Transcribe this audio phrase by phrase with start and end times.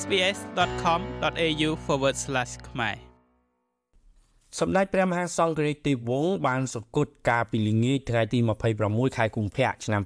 [0.00, 1.70] sbs.com.au/
[2.68, 2.96] ខ្មែរ
[4.60, 8.38] សម្ដេចព្រះមហាសង្ឃរាជទេវវង្សបានសគត់ការពីល្ងាចថ្ងៃទី
[8.78, 10.02] 26ខែកុម្ភៈឆ្នាំ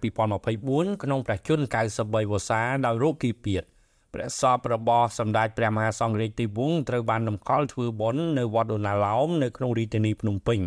[0.50, 1.64] 2024ក្នុងព្រះជន្ម
[1.98, 3.62] 93វស្សាដោយរោគគីពៀត
[4.14, 10.60] ព្រះសពរបស់សម្ដេចព្រះមហាសង្ឃរាជទេវវង្សត្រូវបានតម្កល់ធ្វើបុណ្យនៅវត្តអូណាឡោមនៅក្នុងរាជធានីភ្នំពេញ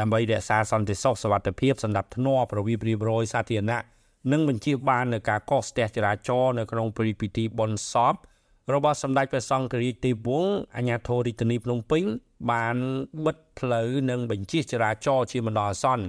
[0.00, 3.80] ដើម្បីរក្សាសន្តិសុខសวัสดิភាពសម្រាប់ធ្នាប់របៀបរៀបរយសាធារណៈ
[4.32, 8.14] និងបញ្ជាបាននូវការកកស្ទះចរាចរណ៍នៅក្នុងព្រឹត្តិពិធីបុណ្យសព
[8.73, 12.03] របស់សម្ដេចព្រះសង្ឃរាជទេវវង្សអាជ្ញាធររាជធានីភ្នំពេញ
[12.51, 12.75] បាន
[13.25, 16.05] បិទផ្លូវនិងបញ្ជាចរាចរណ៍ជាបណ្ដោះអាសន្ន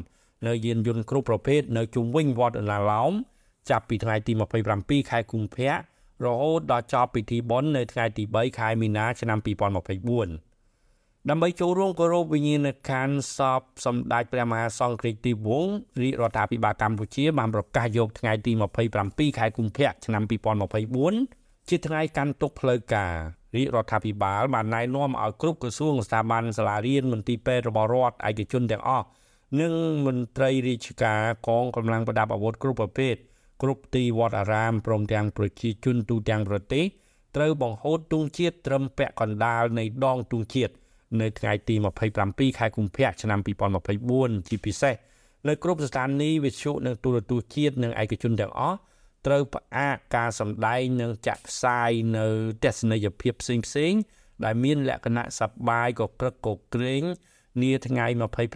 [0.47, 3.13] នៅយានយន្តគ្រប់ប្រភេទនៅជុំវិញវត្តអណាឡោម
[3.71, 4.33] ចាប់ពីថ្ងៃទី
[4.73, 5.73] 27ខែកុម្ភៈ
[6.25, 9.49] រហូតដល់ចប់ពិធីបុណ្យនៅថ្ងៃទី3ខែមីនាឆ្នាំ2024
[11.29, 18.53] ដើម្បីចូលរួមគោរពវិញ្ញាណក្ខន្ធសពសម្ដេចព្រះមហាសង្ឃរាជទីវង្សរាជរដ្ឋាភិបាលកម្ពុជាបានប្រកាសយកថ្ងៃទី
[18.97, 21.40] 27ខែកុម្ភៈឆ្នាំ2024
[21.71, 23.15] ជាថ្ងៃកាន់ទុក្ខផ្លូវការ
[23.57, 29.07] រាជរដ្ឋាភិបាលបានណែនាំឲ្យគ្រប់ក្រសួងស្ថាប័នសាលារៀនមន្ទីរពេទ្យរបស់រដ្ឋឯកជនទាំងអស់
[29.61, 29.73] និង
[30.07, 33.15] មន្ត្រីរាជការកងកម្លាំងប្រដាប់អាវុធគ្រប់ប្រភេទ
[33.63, 36.85] គ្រប់ទីវត្តអារាមព្រមទាំងប្រជាជនទូទាំងប្រទេស
[37.37, 40.73] ត្រូវបង្ហូតទង់ជាតិត្រឹមពាក់កណ្ដាលនៃដងទង់ជាតិ
[41.21, 41.75] នៅថ្ងៃទី
[42.17, 43.39] 27ខែកុម្ភៈឆ្នាំ
[43.95, 44.95] 2024ជាពិសេស
[45.49, 48.79] នៅគ្រប់ស្ថានីយ៍វិទ្យុនិងទូរទស្សន៍ជាតិនិងឯកជនទាំងអស់
[49.27, 52.27] ត្រូវផ្អាកការសម្ដែងនិងចាក់ផ្សាយនៅ
[52.65, 53.93] ទស្សនីយភាពផ្សេងផ្សេង
[54.45, 57.03] ដែលមានលក្ខណៈសប្បាយកក្រឹកកក្រែង
[57.63, 58.07] នាថ្ងៃ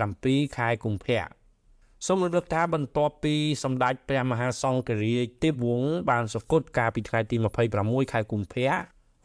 [0.04, 1.24] 27ខែកុម្ភៈ
[2.06, 7.36] សូមរំលឹកថាបន្ទាប់ពីសម្ដេចព្រះមហាសង្ឃរាជទេពវង្សបានសគត់កាលពីថ្ងៃទី
[7.74, 8.68] 26ខែកុម្ភៈ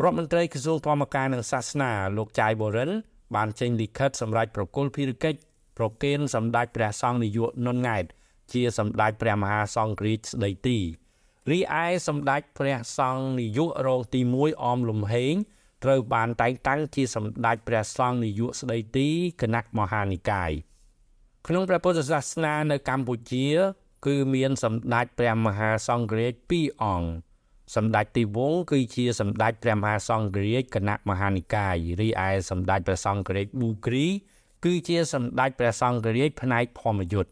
[0.03, 2.91] រដ្ឋមន្ត្រីក្រសួងធម្មការនិងសាសនាលោកចាយបូរិន
[3.35, 5.39] បានចេញលិខិតសម្រាប់ប្រគល់ភារកិច្ច
[5.77, 8.05] ប្រគេនសម្ដេចព្រះសង្ឃនាយកនុនង៉ែត
[8.53, 10.77] ជាសម្ដេចព្រះមហាសង្ឃរាជស្ដីទី
[11.49, 15.33] រីឯសម្ដេចព្រះសង្ឃនាយករងទី1អមលំហេង
[15.83, 19.09] ត្រូវបានតែងតាំងជាសម្ដេចព្រះសង្ឃនាយកស្ដីទី
[19.41, 20.51] គណៈមហានិកាយ
[21.47, 23.47] ក្នុងព្រះពុទ្ធសាសនានៅកម្ពុជា
[24.05, 27.09] គឺមានសម្ដេចព្រះមហាសង្ឃរាជ2អង្គ
[27.75, 34.05] សម្ដេចទីវង្សគឺជាសម្ដេចព្រះមហាសង្ឃរាជគណៈមហានិកាយរីឯសម្ដេចព្រះសង្ឃរាជប៊ូគ្រី
[34.65, 37.31] គឺជាសម្ដេចព្រះសង្ឃរាជផ្នែកធម្មយុត្ត